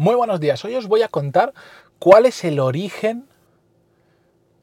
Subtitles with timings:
[0.00, 0.64] Muy buenos días.
[0.64, 1.52] Hoy os voy a contar
[1.98, 3.24] cuál es el origen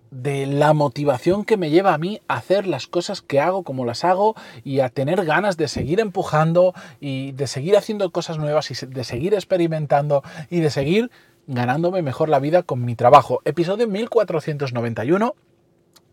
[0.09, 3.83] de la motivación que me lleva a mí a hacer las cosas que hago como
[3.83, 8.71] las hago y a tener ganas de seguir empujando y de seguir haciendo cosas nuevas
[8.71, 11.11] y de seguir experimentando y de seguir
[11.47, 13.41] ganándome mejor la vida con mi trabajo.
[13.43, 15.35] Episodio 1491.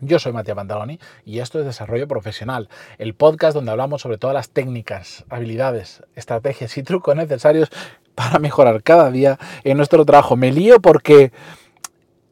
[0.04, 2.68] Yo soy Matías Pantaloni y esto es Desarrollo Profesional,
[2.98, 7.70] el podcast donde hablamos sobre todas las técnicas, habilidades, estrategias y trucos necesarios
[8.14, 10.36] para mejorar cada día en nuestro trabajo.
[10.36, 11.32] Me lío porque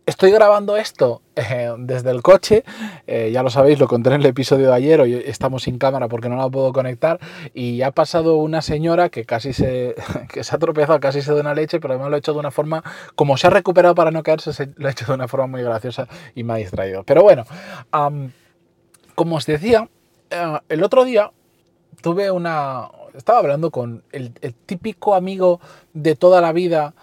[0.07, 2.65] estoy grabando esto eh, desde el coche,
[3.07, 6.09] eh, ya lo sabéis, lo conté en el episodio de ayer, hoy estamos sin cámara
[6.09, 7.21] porque no la puedo conectar
[7.55, 9.95] y ha pasado una señora que casi se,
[10.33, 12.41] que se ha tropezado, casi se da una leche, pero además lo ha hecho de
[12.41, 12.83] una forma,
[13.15, 16.09] como se ha recuperado para no caerse, lo ha hecho de una forma muy graciosa
[16.35, 17.05] y me ha distraído.
[17.05, 17.45] Pero bueno,
[19.15, 19.89] como os decía,
[20.31, 21.31] eh, el otro día
[22.03, 24.33] tuve una, estaba hablando con el,
[24.67, 25.61] típico amigo
[25.93, 26.95] de toda la vida,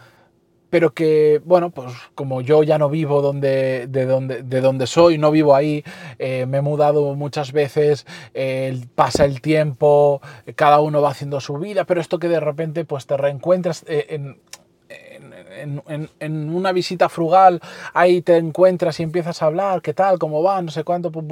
[0.69, 5.17] pero que, bueno, pues como yo ya no vivo donde, de, donde, de donde soy,
[5.17, 5.83] no vivo ahí,
[6.19, 10.21] eh, me he mudado muchas veces, eh, pasa el tiempo,
[10.55, 14.07] cada uno va haciendo su vida, pero esto que de repente pues te reencuentras eh,
[14.09, 14.39] en
[15.61, 17.61] en, una visita frugal,
[17.93, 21.25] ahí te encuentras y empiezas a hablar, qué tal, cómo va, no sé cuánto, pues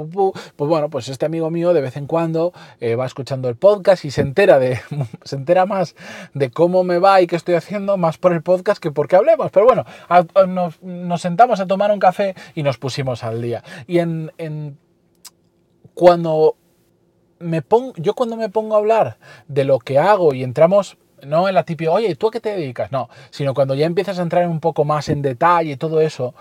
[0.56, 4.10] bueno, pues este amigo mío de vez en cuando eh, va escuchando el podcast y
[4.10, 4.78] se entera, de,
[5.24, 5.94] se entera más
[6.34, 9.50] de cómo me va y qué estoy haciendo, más por el podcast que porque hablemos.
[9.50, 9.84] Pero bueno,
[10.48, 13.62] nos, nos, sentamos a tomar un café y nos pusimos al día.
[13.86, 14.78] Y en, en
[15.94, 16.56] cuando
[17.38, 19.18] me pongo, yo cuando me pongo a hablar
[19.48, 22.50] de lo que hago y entramos no en la típica, oye, ¿tú a qué te
[22.50, 22.92] dedicas?
[22.92, 26.34] No, sino cuando ya empiezas a entrar un poco más en detalle y todo eso,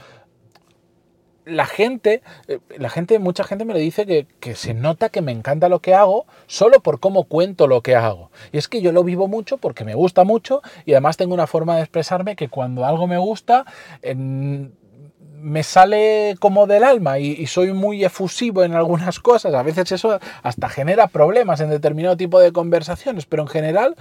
[1.45, 5.21] la gente, eh, la gente, mucha gente me le dice que, que, se nota que
[5.21, 8.31] me encanta lo que hago solo por cómo cuento lo que hago.
[8.51, 11.47] Y es que yo lo vivo mucho porque me gusta mucho y además tengo una
[11.47, 13.65] forma de expresarme que cuando algo me gusta,
[15.41, 19.53] me sale como del alma y, soy muy efusivo en algunas cosas.
[19.53, 23.95] A veces eso hasta genera problemas en determinado tipo de conversaciones, pero en general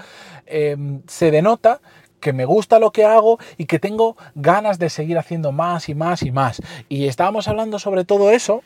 [0.46, 1.80] em, se denota
[2.20, 5.94] que me gusta lo que hago y que tengo ganas de seguir haciendo más y
[5.94, 6.62] más y más.
[6.88, 8.62] Y estábamos hablando sobre todo eso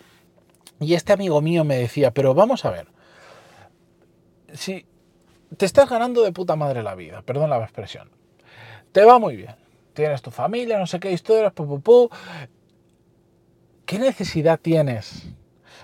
[0.81, 2.87] y este amigo mío me decía, pero vamos a ver,
[4.53, 4.87] si
[5.57, 8.11] te estás ganando de puta madre la vida, perdón la expresión,
[8.93, 9.57] te va muy bien,
[9.93, 12.11] tienes tu familia, no sé qué historias, pu,
[13.89, 15.23] ¿qué necesidad tienes?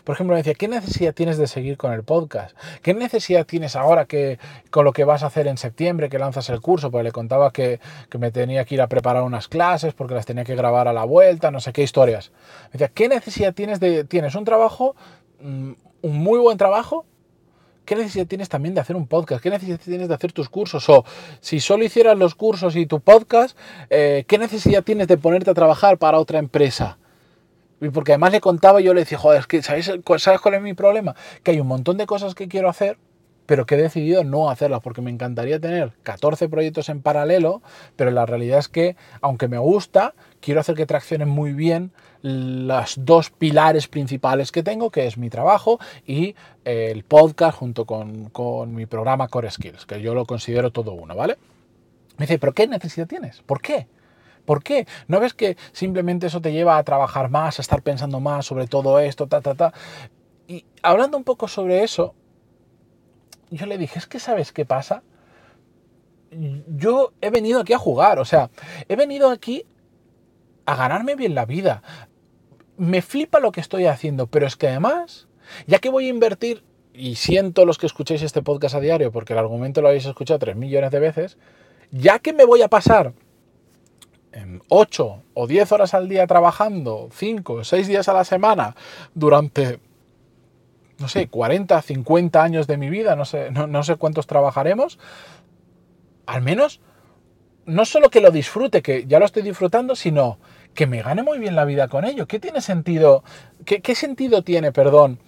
[0.05, 2.55] Por ejemplo, me decía, ¿qué necesidad tienes de seguir con el podcast?
[2.83, 4.39] ¿Qué necesidad tienes ahora que
[4.71, 6.91] con lo que vas a hacer en septiembre, que lanzas el curso?
[6.91, 7.81] Porque le contaba que,
[8.19, 11.05] me tenía que ir a preparar unas clases porque las tenía que grabar a la
[11.05, 12.31] vuelta, no sé qué historias.
[12.65, 14.05] Me decía, ¿qué necesidad tienes de...
[14.05, 14.95] ¿Tienes un trabajo,
[15.41, 15.73] mm,
[16.03, 17.07] un muy buen trabajo?
[17.87, 19.43] ¿Qué necesidad tienes también de hacer un podcast?
[19.43, 20.87] ¿Qué necesidad tienes de hacer tus cursos?
[20.91, 21.07] O
[21.41, 23.57] si solo hicieras los cursos y tu podcast,
[23.89, 26.99] eh, ¿qué necesidad tienes de ponerte a trabajar para otra empresa?
[27.93, 30.63] Porque además le contaba y yo le decía, joder, es que ¿sabes, ¿sabes cuál es
[30.63, 31.15] mi problema?
[31.43, 32.99] Que hay un montón de cosas que quiero hacer,
[33.47, 37.63] pero que he decidido no hacerlas, porque me encantaría tener 14 proyectos en paralelo,
[37.97, 41.93] pero la realidad es que, aunque me gusta, quiero hacer que traccionen muy bien
[42.23, 47.85] las dos pilares principales que tengo, que es mi trabajo y eh, el podcast junto
[47.85, 51.37] con, con mi programa Core Skills, que yo lo considero todo uno, ¿vale?
[52.17, 53.43] Me dice, ¿pero qué necesidad tienes?
[53.43, 53.89] ¿Por qué?
[54.45, 54.87] ¿Por qué?
[55.09, 58.67] ¿No ves que simplemente eso te lleva a trabajar más, a estar pensando más sobre
[58.67, 59.73] todo esto, ta, ta, ta?
[60.47, 62.15] Y hablando un poco sobre eso,
[63.51, 65.03] yo le dije, es que sabes qué pasa.
[66.31, 68.51] Yo he venido aquí a jugar, o sea,
[68.89, 69.65] he venido aquí
[70.67, 71.83] a ganarme bien la vida.
[72.77, 75.29] Me flipa lo que estoy haciendo, pero es que además,
[75.67, 79.33] ya que voy a invertir, y siento los que escuchéis este podcast a diario, porque
[79.33, 81.39] el argumento lo habéis escuchado tres millones de veces,
[81.91, 83.15] ya que me voy a pasar
[84.69, 88.75] 8 o 10 horas al día trabajando, 5 o 6 días a la semana,
[89.15, 89.81] durante,
[90.99, 94.99] no sé, 40, 50 años de mi vida, no sé, no, sé cuántos trabajaremos,
[96.27, 96.81] al menos,
[97.67, 100.39] no solo que lo disfrute, que ya lo estoy disfrutando, sino
[100.75, 102.27] que me gane muy bien la vida con ello.
[102.27, 103.23] ¿Qué tiene sentido?
[103.65, 105.21] ¿Qué, qué sentido tiene, perdón,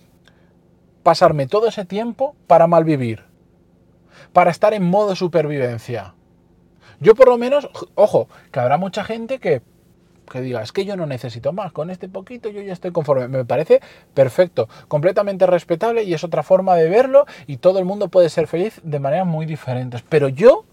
[1.02, 3.24] pasarme todo ese tiempo para malvivir?
[4.32, 6.15] Para estar en modo supervivencia
[7.00, 9.62] yo por lo menos, ojo, que habrá mucha gente que,
[10.30, 13.28] que diga, es que yo no necesito más, con este poquito yo ya estoy conforme.
[13.28, 13.80] Me parece
[14.14, 18.46] perfecto, completamente respetable y es otra forma de verlo y todo el mundo puede ser
[18.46, 20.02] feliz de maneras muy diferentes.
[20.08, 20.64] Pero yo,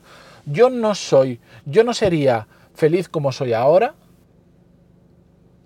[0.45, 3.95] yo no soy, yo no sería feliz como soy ahora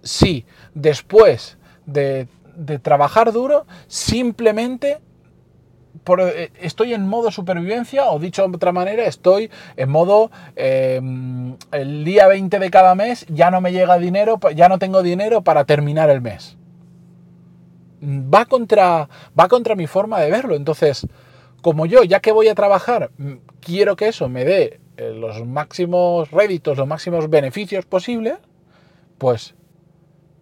[0.03, 4.99] si después de, de trabajar duro simplemente
[6.19, 12.03] eh, estoy en modo supervivencia o dicho de otra manera, estoy en modo em, el
[12.03, 15.65] día 20 de cada mes ya no me llega dinero, ya no tengo dinero para
[15.65, 16.57] terminar el mes.
[18.01, 20.55] Va contra, va contra mi forma de verlo.
[20.55, 21.07] Entonces,
[21.61, 23.11] como yo, ya que voy a trabajar,
[23.59, 28.37] quiero que eso me dé eh, los máximos réditos, los máximos beneficios posibles,
[29.17, 29.56] pues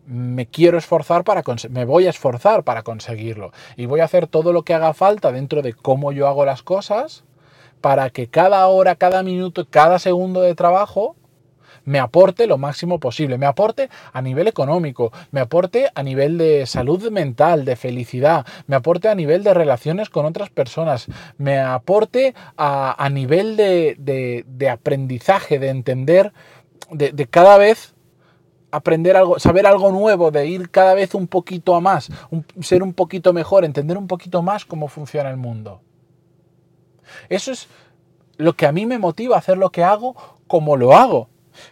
[0.08, 3.52] me quiero esforzar para me voy a esforzar para conseguirlo.
[3.76, 6.64] Y voy a hacer todo lo que haga falta dentro de cómo yo hago las
[6.64, 7.24] cosas
[7.82, 11.16] para que cada hora, cada minuto, cada segundo de trabajo
[11.86, 16.66] me aporte lo máximo posible, me aporte a nivel económico, me aporte a nivel de
[16.66, 21.08] salud mental, de felicidad, me aporte a nivel de relaciones con otras personas,
[21.38, 26.34] me aporte a, nivel de, aprendizaje, de entender,
[26.90, 27.95] de, de cada vez
[28.76, 32.10] aprender algo, saber algo nuevo, de ir cada vez un poquito a más,
[32.62, 35.82] ser un poquito mejor, entender un poquito más cómo funciona el mundo.
[37.30, 37.68] Eso es
[38.38, 40.16] lo que a mí me motiva a hacer lo que hago
[40.48, 41.30] como lo hago.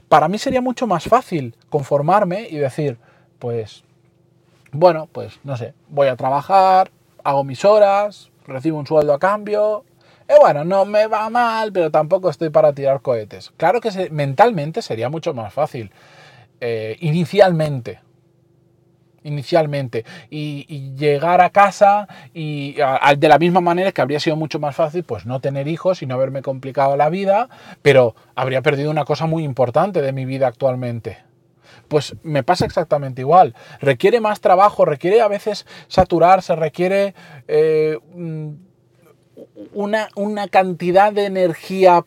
[0.07, 2.97] Para mí sería mucho más fácil conformarme y decir,
[3.39, 3.83] pues,
[4.71, 6.89] bueno, pues no sé, voy a trabajar,
[7.23, 9.83] hago mis horas, recibo un sueldo a cambio.
[10.29, 13.51] Y bueno, no me va mal, pero tampoco estoy para tirar cohetes.
[13.57, 15.91] Claro que mentalmente sería mucho más fácil.
[16.61, 17.99] Eh, inicialmente.
[19.23, 20.05] Inicialmente.
[20.29, 22.75] Y, llegar a casa y
[23.17, 26.05] de la misma manera que habría sido mucho más fácil, pues no tener hijos y
[26.05, 27.49] no haberme complicado la vida,
[27.81, 31.19] pero habría perdido una cosa muy importante de mi vida actualmente.
[31.87, 33.55] Pues me pasa exactamente igual.
[33.79, 37.13] Requiere más trabajo, requiere a veces saturarse, requiere
[37.47, 38.49] eh, mm,
[39.73, 42.03] una, una, cantidad de energía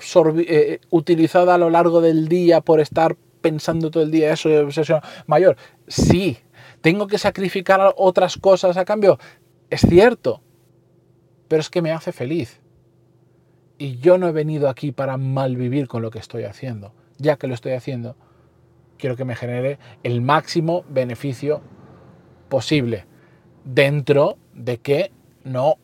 [0.49, 3.17] eh, utilizada a lo largo del día por estar
[3.47, 5.57] pensando todo el día eso de obsesión mayor.
[5.87, 6.37] Sí,
[6.81, 9.19] tengo que sacrificar otras cosas a cambio.
[9.71, 10.43] Es cierto,
[11.47, 12.61] pero es que me hace feliz.
[13.79, 16.93] Y yo no he venido aquí para malvivir con lo que estoy haciendo.
[17.19, 18.17] Ya que lo estoy haciendo,
[18.99, 21.61] quiero que me genere el máximo beneficio
[22.49, 23.07] posible
[23.65, 25.13] dentro de que
[25.45, 25.77] no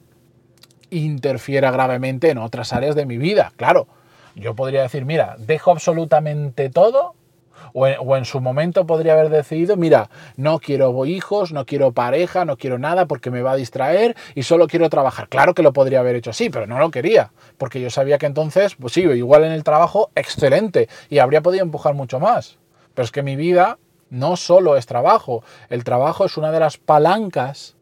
[0.91, 3.53] interfiera gravemente en otras áreas de mi vida.
[3.55, 3.87] Claro,
[4.35, 7.15] yo podría decir, mira, dejo absolutamente todo
[7.73, 12.57] o en, su momento podría haber decidido, mira, no quiero hijos, no quiero pareja, no
[12.57, 15.29] quiero nada porque me va a distraer y solo quiero trabajar.
[15.29, 18.27] Claro que lo podría haber hecho así, pero no lo quería, porque yo sabía que
[18.27, 22.59] entonces, pues sí, igual en el trabajo, excelente, y habría podido empujar mucho más.
[22.95, 23.79] Pero es que mi vida
[24.11, 27.77] no solo es trabajo, el trabajo es una de las palancas,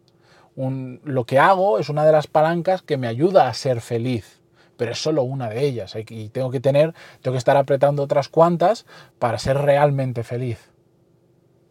[0.57, 4.40] lo que hago es una de las palancas que me ayuda a ser feliz
[4.81, 5.95] pero es solo una de ellas.
[6.09, 8.87] Y tengo que tener, tengo que estar apretando otras cuantas
[9.19, 10.71] para ser realmente feliz.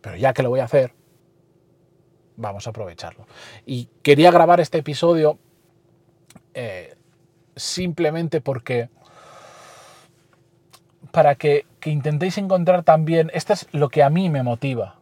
[0.02, 0.94] Pero ya que lo voy a hacer,
[2.36, 3.26] vamos a aprovecharlo.
[3.66, 5.40] Y quería grabar este episodio
[6.54, 6.98] eh,
[7.56, 8.90] simplemente porque
[11.12, 15.00] para que, que, intentéis encontrar también, esto es lo que a mí me motiva.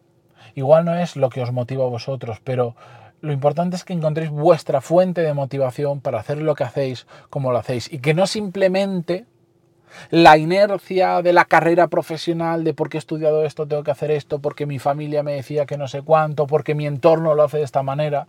[0.54, 2.74] Igual no es lo que os motiva a vosotros, pero
[3.20, 7.52] lo importante es que encontréis vuestra fuente de motivación para hacer lo que hacéis como
[7.52, 9.26] lo hacéis y que no simplemente
[10.10, 14.10] la inercia de la carrera profesional, de por qué he estudiado esto, tengo que hacer
[14.10, 17.58] esto, porque mi familia me decía que no sé cuánto, porque mi entorno lo hace
[17.58, 18.28] de esta manera,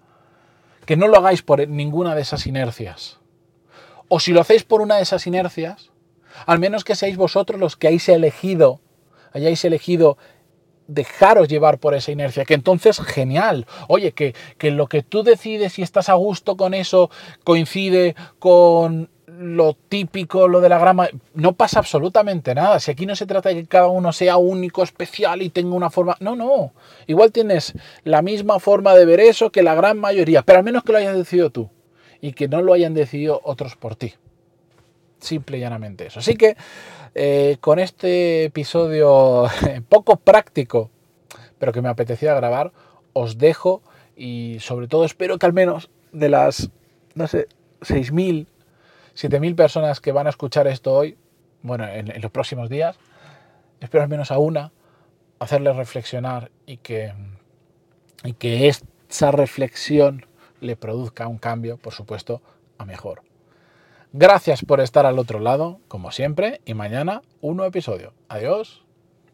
[0.85, 3.19] que no lo hagáis por ninguna de esas inercias.
[4.07, 5.91] O si lo hacéis por una de esas inercias,
[6.45, 8.79] al menos que seáis vosotros los que hayáis elegido,
[9.33, 10.17] hayáis elegido
[10.89, 13.65] dejaros llevar por esa inercia, que entonces genial.
[13.87, 17.09] Oye, que, que lo que tú decides y estás a gusto con eso
[17.43, 22.79] coincide con lo típico, lo de la grama, no pasa absolutamente nada.
[22.79, 25.89] Si aquí no se trata de que cada uno sea único, especial y tenga una
[25.89, 26.17] forma.
[26.19, 26.73] No, no.
[27.07, 30.83] Igual tienes la misma forma de ver eso que la gran mayoría, pero al menos
[30.83, 31.69] que lo hayas decidido tú
[32.19, 34.13] y que no lo hayan decidido otros por ti.
[35.19, 36.19] Simple y llanamente eso.
[36.19, 36.55] Así que
[37.15, 39.47] eh, con este episodio
[39.89, 40.89] poco práctico,
[41.57, 42.71] pero que me apetecía grabar,
[43.13, 43.81] os dejo
[44.15, 46.69] y sobre todo espero que al menos de las,
[47.15, 47.47] no sé,
[47.81, 48.47] 6.000,
[49.15, 51.17] 7.000 personas que van a escuchar esto hoy,
[51.61, 52.97] bueno, en, en los próximos días,
[53.81, 54.71] espero al menos a una
[55.39, 57.13] hacerles reflexionar y que,
[58.23, 60.25] y que esa reflexión
[60.61, 62.41] le produzca un cambio, por supuesto,
[62.77, 63.21] a mejor.
[64.11, 68.13] Gracias por estar al otro lado, como siempre, y mañana un nuevo episodio.
[68.27, 68.83] Adiós.